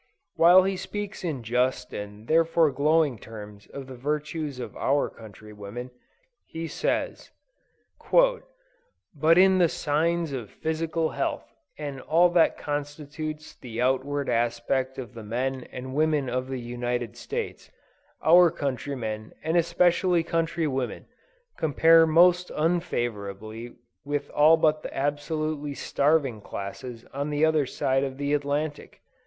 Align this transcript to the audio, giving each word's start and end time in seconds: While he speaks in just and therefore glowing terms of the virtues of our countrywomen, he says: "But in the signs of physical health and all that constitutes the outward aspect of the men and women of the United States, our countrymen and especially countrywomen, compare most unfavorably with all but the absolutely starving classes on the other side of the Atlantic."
While 0.33 0.63
he 0.63 0.77
speaks 0.77 1.23
in 1.23 1.43
just 1.43 1.93
and 1.93 2.27
therefore 2.27 2.71
glowing 2.71 3.19
terms 3.19 3.67
of 3.67 3.85
the 3.85 3.95
virtues 3.95 4.57
of 4.59 4.75
our 4.75 5.11
countrywomen, 5.11 5.91
he 6.47 6.65
says: 6.67 7.29
"But 8.11 9.37
in 9.37 9.59
the 9.59 9.69
signs 9.69 10.33
of 10.33 10.49
physical 10.49 11.09
health 11.11 11.53
and 11.77 12.01
all 12.01 12.29
that 12.29 12.57
constitutes 12.57 13.53
the 13.55 13.79
outward 13.79 14.27
aspect 14.27 14.97
of 14.97 15.13
the 15.13 15.21
men 15.21 15.67
and 15.71 15.93
women 15.93 16.29
of 16.31 16.47
the 16.47 16.59
United 16.59 17.15
States, 17.15 17.69
our 18.23 18.49
countrymen 18.49 19.33
and 19.43 19.55
especially 19.55 20.23
countrywomen, 20.23 21.05
compare 21.59 22.07
most 22.07 22.49
unfavorably 22.55 23.75
with 24.03 24.31
all 24.31 24.57
but 24.57 24.81
the 24.81 24.97
absolutely 24.97 25.75
starving 25.75 26.41
classes 26.41 27.05
on 27.13 27.29
the 27.29 27.45
other 27.45 27.67
side 27.67 28.03
of 28.03 28.17
the 28.17 28.33
Atlantic." 28.33 28.99